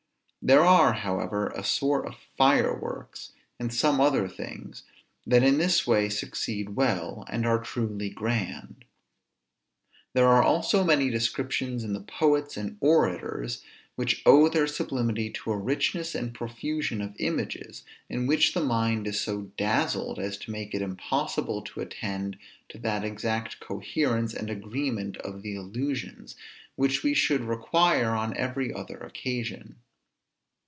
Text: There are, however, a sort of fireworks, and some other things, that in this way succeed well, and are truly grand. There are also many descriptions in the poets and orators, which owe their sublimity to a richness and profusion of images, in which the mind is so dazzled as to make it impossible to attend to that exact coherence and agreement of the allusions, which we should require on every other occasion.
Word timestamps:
There 0.43 0.65
are, 0.65 0.93
however, 0.93 1.49
a 1.49 1.63
sort 1.63 2.07
of 2.07 2.15
fireworks, 2.35 3.33
and 3.59 3.71
some 3.71 4.01
other 4.01 4.27
things, 4.27 4.81
that 5.23 5.43
in 5.43 5.59
this 5.59 5.85
way 5.85 6.09
succeed 6.09 6.69
well, 6.75 7.25
and 7.29 7.45
are 7.45 7.59
truly 7.61 8.09
grand. 8.09 8.85
There 10.13 10.25
are 10.25 10.41
also 10.41 10.83
many 10.83 11.11
descriptions 11.11 11.83
in 11.83 11.93
the 11.93 11.99
poets 12.01 12.57
and 12.57 12.77
orators, 12.79 13.63
which 13.95 14.23
owe 14.25 14.49
their 14.49 14.65
sublimity 14.65 15.29
to 15.29 15.51
a 15.51 15.57
richness 15.57 16.15
and 16.15 16.33
profusion 16.33 17.01
of 17.03 17.15
images, 17.19 17.83
in 18.09 18.25
which 18.25 18.55
the 18.55 18.65
mind 18.65 19.05
is 19.05 19.19
so 19.21 19.51
dazzled 19.57 20.17
as 20.17 20.39
to 20.39 20.49
make 20.51 20.73
it 20.73 20.81
impossible 20.81 21.61
to 21.61 21.81
attend 21.81 22.35
to 22.69 22.79
that 22.79 23.03
exact 23.03 23.59
coherence 23.59 24.33
and 24.33 24.49
agreement 24.49 25.17
of 25.17 25.43
the 25.43 25.53
allusions, 25.55 26.35
which 26.75 27.03
we 27.03 27.13
should 27.13 27.41
require 27.41 28.15
on 28.15 28.35
every 28.35 28.73
other 28.73 28.97
occasion. 28.97 29.75